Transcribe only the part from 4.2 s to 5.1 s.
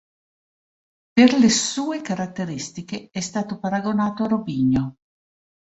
a Robinho.